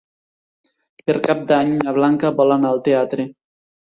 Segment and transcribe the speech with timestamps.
[1.09, 3.27] Per Cap d'Any na Blanca vol anar al teatre.